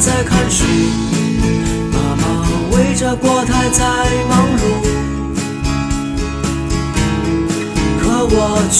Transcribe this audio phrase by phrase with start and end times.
[0.00, 0.64] 在看书，
[1.92, 2.22] 妈妈
[2.70, 3.84] 围着锅台在
[4.28, 4.62] 忙碌，
[8.00, 8.78] 可我却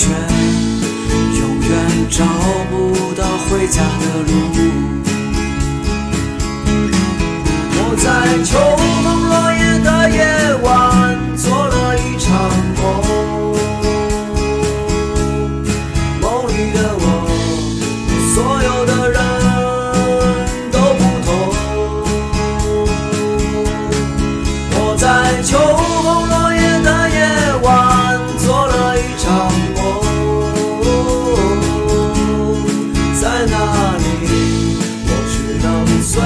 [1.40, 1.70] 永远
[2.08, 2.24] 找
[2.70, 2.72] 不
[3.20, 4.32] 到回家的路。
[7.74, 8.06] 我在
[8.44, 8.50] 秋
[9.02, 10.18] 风落叶的夜
[10.62, 10.66] 晚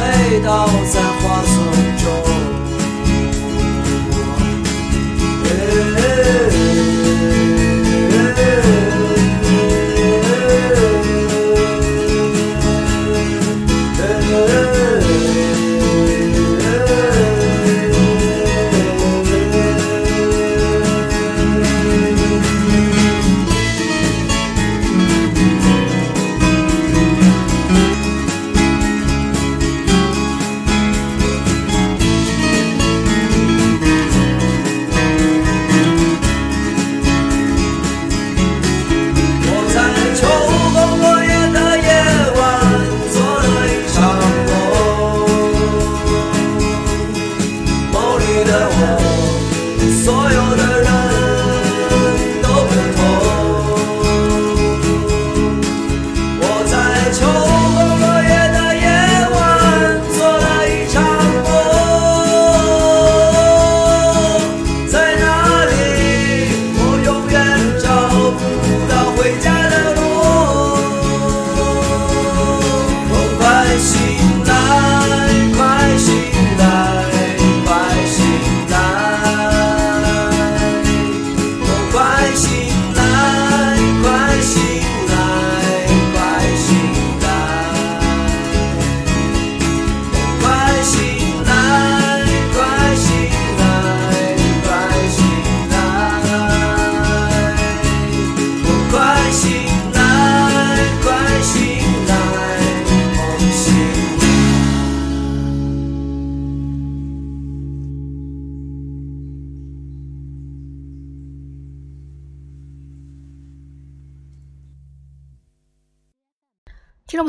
[0.02, 1.71] 能醉倒在花丛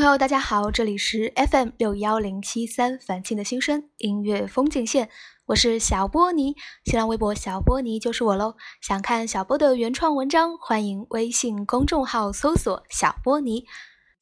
[0.03, 5.09] 朋友，大家好，这里是 FM 六幺零七三繁庆的心声音乐风景线，
[5.45, 8.55] 我是小波尼，新浪微博小波尼就是我喽。
[8.81, 13.65] 想看小波的原创文章，欢迎微信公众号搜索小波尼。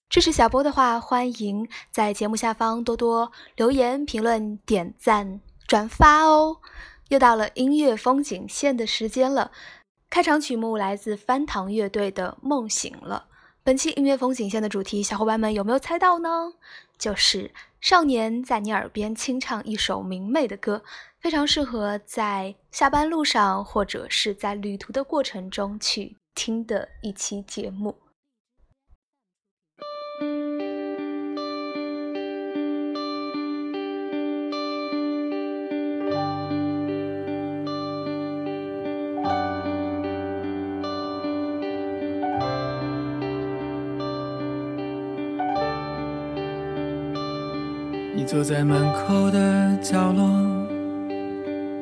[0.08, 6.58] 支持小波的话，欢迎在节目下方多多留言、评论、点赞、转发哦。
[7.08, 9.50] 又到了音乐风景线的时间了，
[10.12, 13.26] 开场曲目来自翻糖乐队的《梦醒了》。
[13.64, 16.52] 本期音乐风景线的主题，小伙伴们有没有猜到呢？
[16.98, 20.84] 就是少年在你耳边轻唱一首明媚的歌，
[21.20, 27.96] 非常适合在下班路上或者是在旅途的过程中去听的一期节目。
[48.32, 50.26] 坐在门口的角落，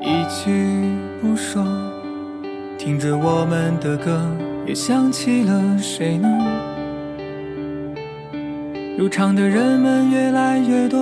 [0.01, 0.49] 一句
[1.21, 1.63] 不说，
[2.75, 4.19] 听着我们的歌，
[4.65, 6.27] 又想起了谁呢？
[8.97, 10.99] 入场的人们越来越多，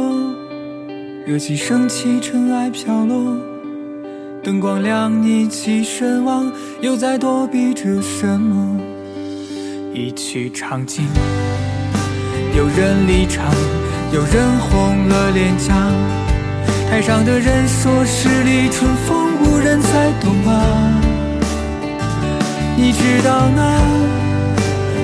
[1.26, 3.38] 热气升起，尘埃飘落，
[4.44, 6.52] 灯光亮，一起神往，
[6.82, 8.82] 又在躲避着什么？
[9.94, 11.06] 一曲唱尽，
[12.54, 13.50] 有人离场。
[14.10, 15.74] 有人红了脸颊，
[16.90, 21.02] 台上的人说十里春风无人再懂啊。
[22.78, 23.82] 你知道那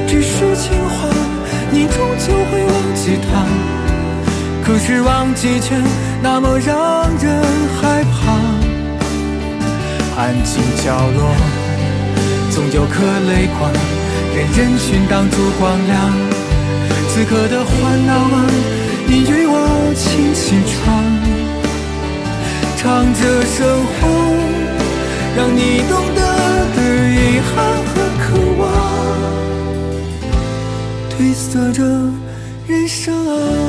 [0.08, 1.10] 只是情话，
[1.70, 3.46] 你终究会忘记他。
[4.66, 5.76] 可是忘记却
[6.22, 7.44] 那么让人
[7.82, 8.32] 害怕。
[10.16, 11.36] 安静角落，
[12.52, 13.70] 总有颗泪光，
[14.34, 16.14] 任人群挡住光亮。
[17.10, 18.83] 此刻的欢闹啊。
[19.16, 20.74] 你与我轻轻唱，
[22.76, 24.10] 唱着生活，
[25.38, 26.20] 让你懂得
[26.74, 26.78] 的
[27.14, 27.54] 遗憾
[27.86, 28.26] 和渴
[28.58, 28.62] 望，
[31.12, 31.78] 褪色着
[32.66, 33.63] 人生啊。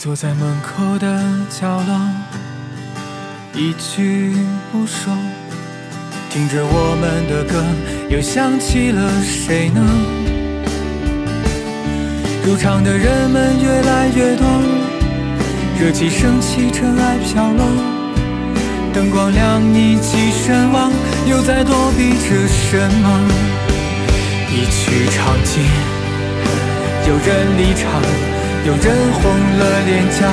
[0.00, 2.00] 坐在门口的角落，
[3.52, 4.34] 一句
[4.72, 5.12] 不说，
[6.30, 7.62] 听着我们的歌，
[8.08, 9.82] 又想起了谁呢？
[12.46, 14.46] 入场的人们越来越多，
[15.78, 17.66] 热气升起，尘埃飘落，
[18.94, 20.90] 灯光亮，一起神往，
[21.28, 23.28] 又在躲避着什么？
[24.48, 25.62] 一曲唱尽，
[27.06, 28.29] 有人离场。
[28.66, 29.22] 有人红
[29.58, 30.28] 了脸颊，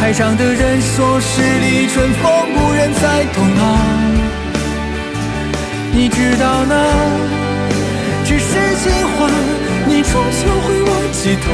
[0.00, 3.62] 台上的人说十里春风无人再懂啊。
[5.92, 6.74] 你知道那
[8.24, 8.48] 只是
[8.82, 9.30] 情话，
[9.86, 11.46] 你终究会忘记他。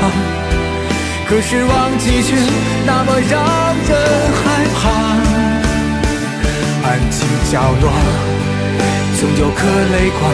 [1.28, 2.34] 可是忘记却
[2.86, 3.38] 那么让
[3.88, 3.90] 人
[4.40, 4.80] 害怕。
[6.88, 7.92] 安静角落，
[9.20, 10.32] 总有颗泪光，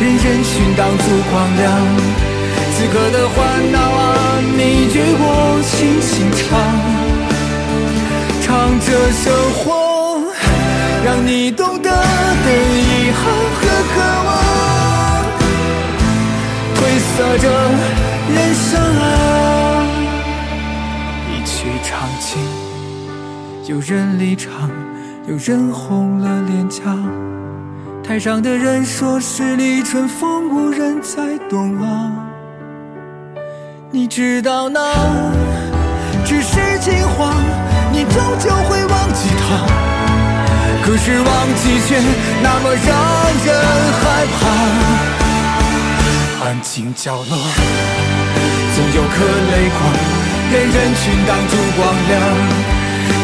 [0.00, 2.31] 任人群挡住光亮。
[2.82, 3.38] 此刻的欢
[3.70, 5.24] 闹啊，你与我
[5.62, 6.42] 轻轻唱，
[8.42, 10.18] 唱着生活，
[11.04, 13.22] 让你懂得的遗憾
[13.54, 13.60] 和
[13.94, 13.94] 渴
[14.26, 14.30] 望，
[16.74, 17.46] 褪色着
[18.34, 18.66] 人生
[18.98, 19.04] 啊。
[21.30, 22.42] 一曲唱尽，
[23.72, 24.68] 有人离场，
[25.28, 26.82] 有人红了脸颊。
[28.02, 32.30] 台上的人说十里春风无人再懂啊。
[33.94, 34.80] 你知道那
[36.24, 37.34] 只是情话，
[37.92, 39.66] 你终究会忘记他。
[40.82, 42.00] 可是忘记却
[42.42, 42.88] 那么让
[43.44, 43.54] 人
[44.00, 44.40] 害怕。
[46.46, 47.36] 安静角落，
[48.74, 49.14] 总有颗
[49.52, 49.78] 泪光，
[50.50, 52.10] 任人群挡住光亮。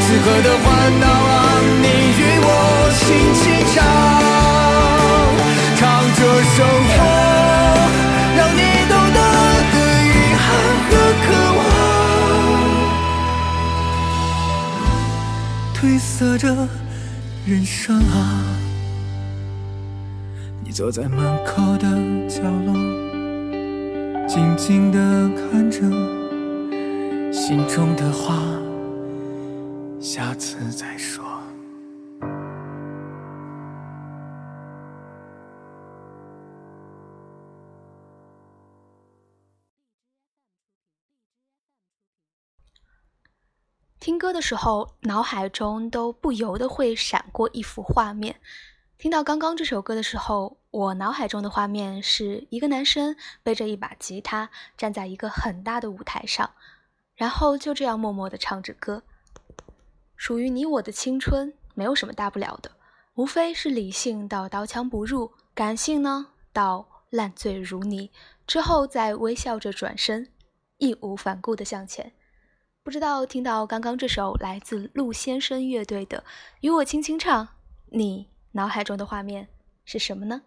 [0.04, 0.66] 此刻的欢
[1.00, 1.32] 闹啊，
[1.80, 2.46] 你与我
[2.92, 3.40] 轻轻
[3.74, 3.76] 唱，
[5.76, 5.80] 唱
[6.12, 6.20] 着
[6.54, 6.56] 生
[6.92, 6.94] 活，
[15.80, 16.48] 褪色着
[17.46, 18.42] 人生啊！
[20.64, 21.88] 你坐在门口的
[22.28, 22.74] 角落，
[24.26, 25.78] 静静的看着，
[27.32, 28.42] 心中的话，
[30.00, 31.27] 下次再说。
[44.08, 48.40] 听歌的时候，脑海中都不由得会闪过一幅画面。
[48.96, 54.48] 听到刚刚这首歌的时候，我脑海中的画面是一个男生背着一把吉他，
[54.78, 56.50] 站在一个很大的舞台上，
[57.16, 59.02] 然后就这样默默地唱着歌。
[60.16, 62.70] 属于你我的青春，没有什么大不了的，
[63.16, 68.10] 无非是理性到刀枪不入，感性呢到烂醉如泥，
[68.46, 70.32] 之后再微笑着转身，
[70.78, 72.10] 义无反顾地向前。
[72.88, 76.16] 不知道听到刚刚这首来自陆先生乐队的
[76.62, 77.44] 《与我轻轻唱》，
[77.90, 79.46] 你脑海中的画面
[79.84, 80.40] 是什么呢？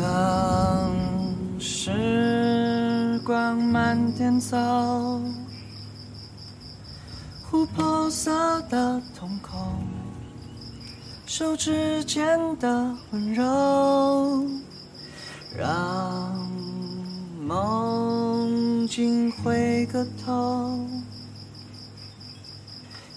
[0.00, 4.56] 让时光慢点走，
[7.50, 9.84] 琥珀色的瞳孔，
[11.26, 14.48] 手指间的温柔。
[15.56, 16.23] 让
[17.54, 20.76] 梦境回个头，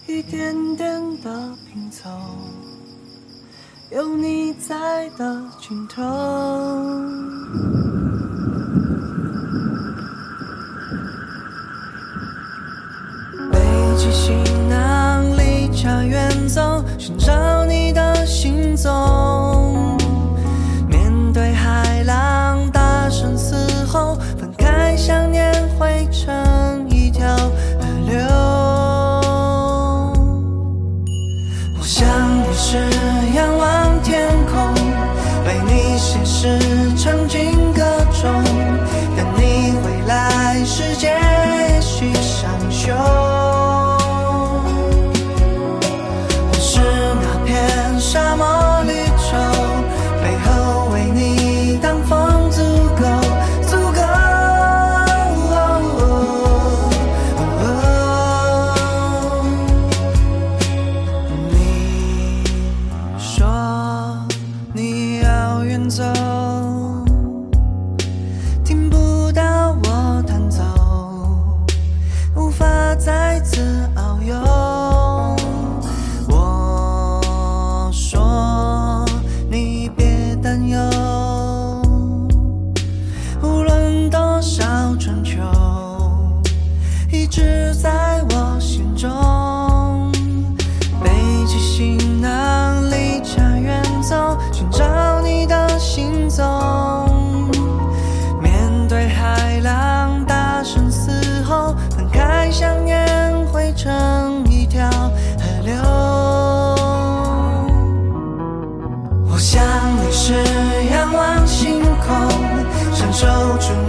[0.06, 2.08] 一点点的拼凑，
[3.90, 6.04] 有你在的尽头。
[13.50, 13.58] 背
[13.96, 19.77] 起行囊，离家远走，寻找你的行踪。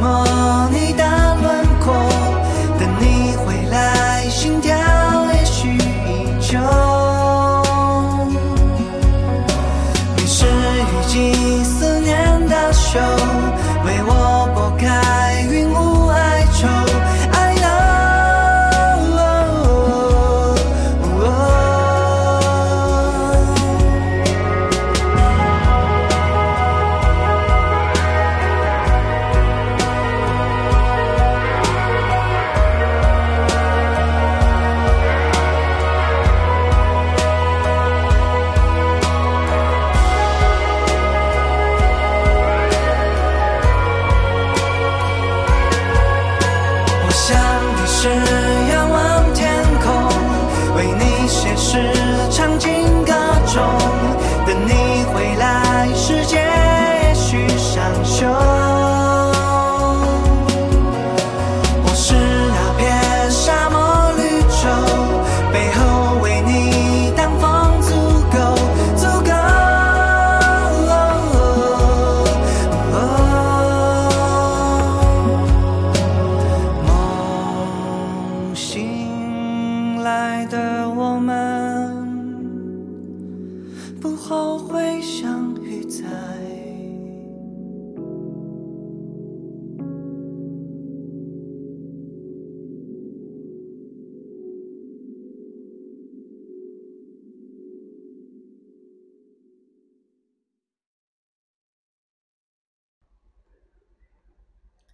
[0.09, 0.78] on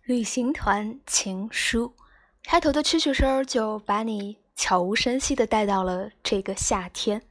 [0.06, 1.96] 旅行团情书，
[2.44, 7.24] 开头的蛐蛐声就把你悄无声息的带到了这个夏天。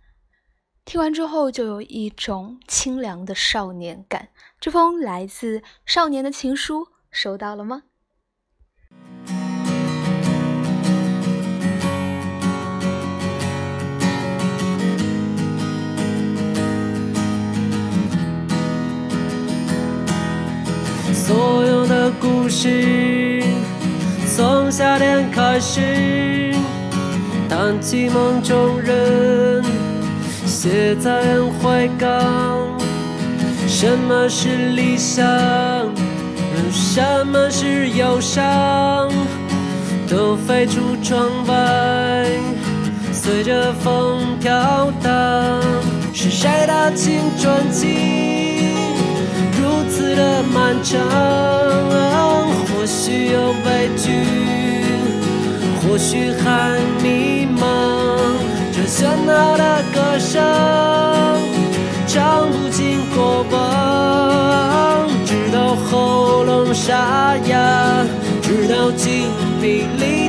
[0.85, 4.31] 听完之后，就有一种清凉的少年感。
[4.59, 7.85] 这封来自少年的情书，收到了吗？
[21.15, 21.64] 所有
[22.55, 23.43] 事
[24.37, 26.55] 从夏天开始，
[27.49, 29.61] 谈起梦中人，
[30.47, 32.79] 写在烟灰缸。
[33.67, 35.27] 什么是理想？
[36.71, 39.11] 什么是忧伤？
[40.09, 42.25] 都飞出窗外，
[43.13, 45.61] 随着风飘荡。
[46.13, 48.44] 是谁的青春期
[49.97, 51.01] 此的漫长，
[52.67, 54.11] 或许有畏惧，
[55.81, 57.63] 或许还迷茫。
[58.73, 60.43] 这喧闹的歌声，
[62.09, 68.05] 唱不尽过往，直到喉咙沙哑，
[68.43, 69.31] 直到精
[69.63, 70.24] 疲力。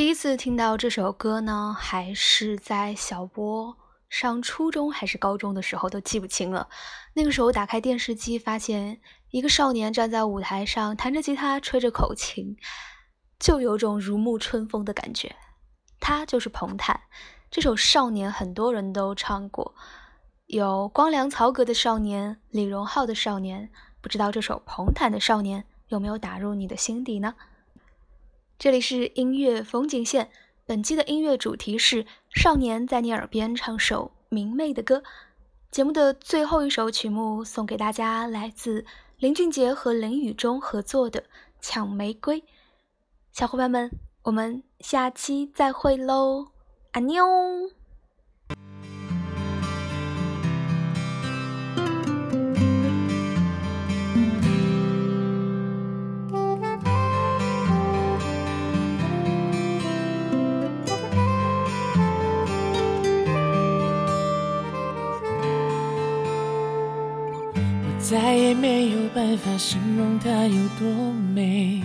[0.00, 3.76] 第一次听到这首歌呢，还是在小波
[4.08, 6.70] 上初中还是高中的时候，都记不清了。
[7.12, 12.56] 那个时候打开电视机，发现一个少年站在舞台上，弹着吉他，吹着口琴，
[13.38, 15.36] 就有种如沐春风的感觉。
[16.00, 16.98] 他就是彭坦。
[17.50, 19.74] 这首《少年》很多人都唱过，
[20.46, 23.64] 有光良、曹格的《少年》，李荣浩的《少年》，
[24.00, 27.34] 不知道这首彭坦的《少年》有没有打入你的心底呢？
[28.60, 30.30] 这里是音乐风景线，
[30.66, 34.98] 本期的音乐主题是《少年在你耳边唱首明媚的歌》。
[35.70, 38.84] 节目的最后一首曲目送给大家，来自
[39.16, 41.22] 林俊杰和林宇中合作的
[41.62, 42.42] 《抢玫瑰》。
[43.32, 43.90] 小伙伴们，
[44.24, 46.48] 我们下期再会喽，
[46.92, 47.79] 安妞。
[68.10, 71.80] 再也没有办法形容它有多美，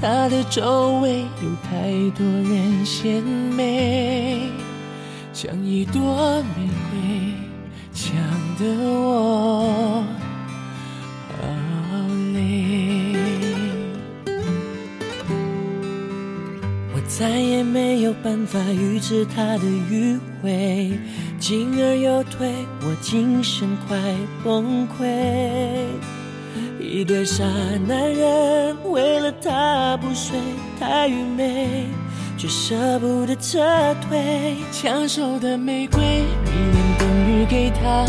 [0.00, 4.50] 它的周围有太多人献媚，
[5.32, 6.00] 像一朵
[6.56, 7.34] 玫瑰，
[7.92, 8.14] 抢
[8.56, 8.64] 得
[9.00, 10.13] 我。
[17.16, 20.90] 再也没有办法预知他的迂回，
[21.38, 23.96] 进而又退，我精神快
[24.42, 25.06] 崩溃。
[26.80, 27.44] 一对傻
[27.86, 30.36] 男人为了他不睡，
[30.80, 31.86] 太愚昧，
[32.36, 33.60] 却舍不得撤
[34.08, 34.56] 退。
[34.72, 38.04] 抢手的玫瑰，迷恋等于给他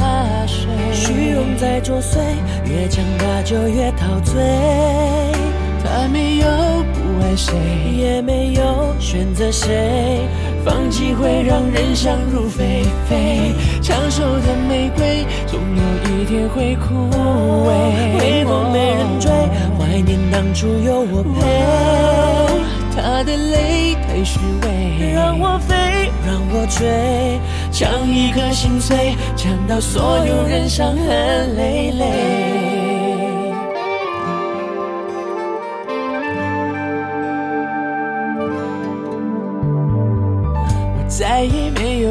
[0.47, 0.67] 睡。
[0.91, 2.17] 虚荣在作祟，
[2.65, 5.44] 越强大就越陶醉。
[5.85, 6.47] 他没有
[6.93, 7.53] 不爱谁，
[7.95, 10.27] 也没有选择谁，
[10.65, 13.53] 放弃会让人想入非非。
[13.83, 16.95] 抢手的玫瑰，总有一天会枯
[17.67, 17.69] 萎。
[18.19, 19.31] 微风没人追，
[19.77, 21.39] 怀念当初有我陪。
[22.95, 25.75] 他的泪太虚伪，让我飞，
[26.25, 27.39] 让我追，
[27.71, 32.74] 抢一颗心碎，抢到所有人伤痕累累。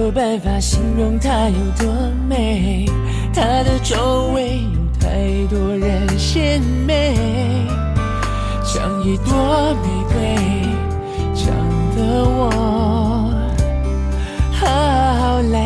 [0.05, 1.91] 有办法形容它有多
[2.29, 2.85] 美，
[3.33, 5.09] 它的周围有太
[5.49, 7.15] 多人献媚，
[8.63, 10.37] 像一朵玫瑰，
[11.35, 11.47] 长
[11.97, 12.51] 得我
[14.53, 15.57] 好累。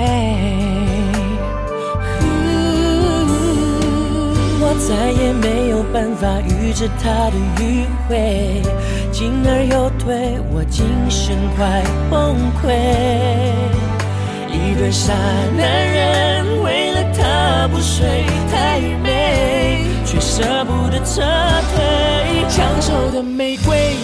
[4.60, 8.62] 我再也没有办法预知它的迂回，
[9.10, 13.97] 进而又退，我精神快崩溃。
[14.50, 15.12] 一对傻
[15.56, 22.46] 男人为了她不睡太愚昧，却舍不得撤退。
[22.48, 23.94] 抢手的玫瑰，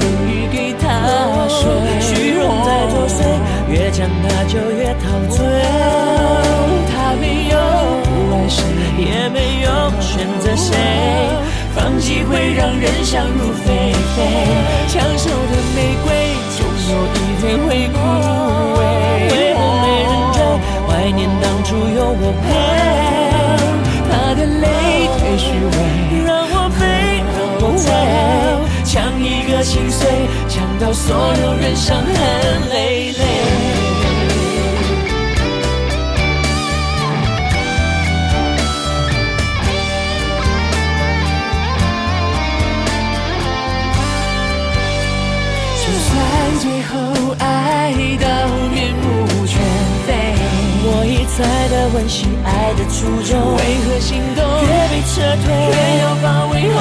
[0.00, 0.86] 等于给她
[1.48, 1.62] 睡。
[2.00, 3.22] 虚荣在作祟，
[3.70, 5.38] 越强大就越陶醉。
[6.90, 7.56] 他没有
[8.04, 8.62] 不爱谁，
[8.98, 9.68] 也没有
[10.00, 10.76] 选择谁，
[11.74, 14.16] 放弃会让人想入非非。
[14.88, 16.06] 抢手的玫瑰，
[16.56, 16.58] 总
[16.90, 17.96] 有一天会枯
[22.10, 22.46] 我陪。
[24.10, 24.66] 他的泪
[25.18, 25.76] 太虚伪，
[26.24, 26.80] 让我飞，
[27.34, 27.86] 让我追，
[28.84, 28.92] 抢
[29.22, 30.08] 一个心碎，
[30.48, 32.06] 抢到所有人伤痕
[32.70, 33.22] 累累。
[45.80, 46.10] 就算
[46.60, 48.26] 最后爱到
[48.72, 49.56] 面目全
[50.06, 50.08] 非，
[51.08, 56.76] 一再的温习爱的初衷，为何心动越被撤退，越要把为红？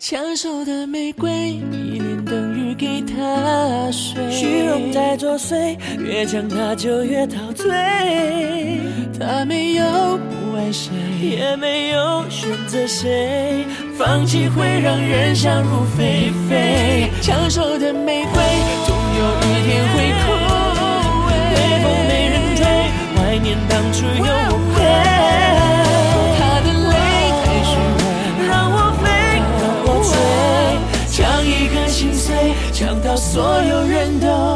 [0.00, 1.30] 抢手的玫瑰，
[1.70, 4.28] 迷恋等于给他睡。
[4.28, 7.70] 虚荣在作祟，越强他就越陶醉。
[9.16, 9.84] 他没有
[10.18, 10.90] 不爱谁，
[11.20, 13.64] 也没有选择谁，
[13.98, 17.10] 放弃会让人想入非非。
[17.22, 18.42] 抢手的玫瑰，
[18.86, 20.24] 总有一天会枯
[21.26, 21.30] 萎。
[21.54, 22.60] 微风没人追，
[23.14, 24.76] 怀念当初有我陪。
[26.38, 26.94] 他的泪
[27.42, 27.98] 太虚伪，
[28.46, 29.04] 让我飞，
[29.60, 30.12] 让我追，
[31.10, 34.55] 抢一颗心碎，抢到所有人都。